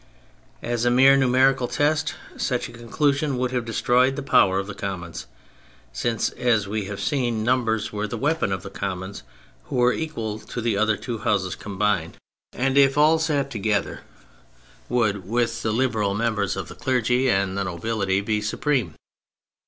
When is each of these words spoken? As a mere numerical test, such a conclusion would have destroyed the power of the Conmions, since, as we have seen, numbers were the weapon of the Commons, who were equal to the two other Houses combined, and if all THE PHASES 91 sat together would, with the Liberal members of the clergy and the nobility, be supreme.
As 0.63 0.83
a 0.83 0.89
mere 0.89 1.15
numerical 1.15 1.67
test, 1.67 2.15
such 2.35 2.67
a 2.67 2.71
conclusion 2.71 3.37
would 3.37 3.51
have 3.51 3.63
destroyed 3.65 4.15
the 4.15 4.23
power 4.23 4.57
of 4.57 4.65
the 4.65 4.73
Conmions, 4.73 5.27
since, 5.93 6.31
as 6.31 6.67
we 6.67 6.85
have 6.85 6.99
seen, 6.99 7.43
numbers 7.43 7.93
were 7.93 8.07
the 8.07 8.17
weapon 8.17 8.51
of 8.51 8.63
the 8.63 8.71
Commons, 8.71 9.21
who 9.65 9.75
were 9.75 9.93
equal 9.93 10.39
to 10.39 10.59
the 10.59 10.73
two 10.97 11.19
other 11.19 11.23
Houses 11.23 11.53
combined, 11.55 12.17
and 12.53 12.79
if 12.79 12.97
all 12.97 13.17
THE 13.19 13.19
PHASES 13.19 13.29
91 13.29 13.43
sat 13.45 13.51
together 13.51 13.99
would, 14.89 15.29
with 15.29 15.61
the 15.61 15.71
Liberal 15.71 16.15
members 16.15 16.55
of 16.57 16.67
the 16.67 16.73
clergy 16.73 17.29
and 17.29 17.55
the 17.55 17.63
nobility, 17.63 18.21
be 18.21 18.41
supreme. 18.41 18.95